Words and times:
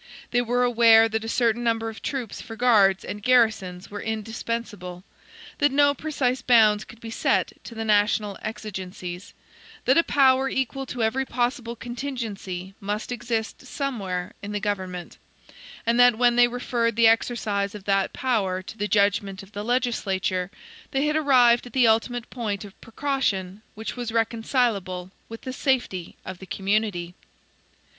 They 0.31 0.41
were 0.41 0.63
aware 0.63 1.07
that 1.07 1.23
a 1.23 1.29
certain 1.29 1.63
number 1.63 1.87
of 1.87 2.01
troops 2.01 2.41
for 2.41 2.55
guards 2.55 3.05
and 3.05 3.21
garrisons 3.21 3.91
were 3.91 4.01
indispensable; 4.01 5.03
that 5.59 5.71
no 5.71 5.93
precise 5.93 6.41
bounds 6.41 6.83
could 6.85 6.99
be 6.99 7.11
set 7.11 7.53
to 7.65 7.75
the 7.75 7.85
national 7.85 8.39
exigencies; 8.41 9.35
that 9.85 9.99
a 9.99 10.03
power 10.03 10.49
equal 10.49 10.87
to 10.87 11.03
every 11.03 11.23
possible 11.23 11.75
contingency 11.75 12.73
must 12.79 13.11
exist 13.11 13.67
somewhere 13.67 14.33
in 14.41 14.53
the 14.53 14.59
government: 14.59 15.19
and 15.85 15.99
that 15.99 16.17
when 16.17 16.35
they 16.35 16.47
referred 16.47 16.95
the 16.95 17.05
exercise 17.07 17.75
of 17.75 17.83
that 17.83 18.11
power 18.11 18.63
to 18.63 18.79
the 18.79 18.87
judgment 18.87 19.43
of 19.43 19.51
the 19.51 19.63
legislature, 19.63 20.49
they 20.89 21.05
had 21.05 21.15
arrived 21.15 21.67
at 21.67 21.73
the 21.73 21.87
ultimate 21.87 22.27
point 22.31 22.65
of 22.65 22.81
precaution 22.81 23.61
which 23.75 23.95
was 23.95 24.11
reconcilable 24.11 25.11
with 25.29 25.41
the 25.41 25.53
safety 25.53 26.15
of 26.25 26.39
the 26.39 26.47
community. 26.47 27.13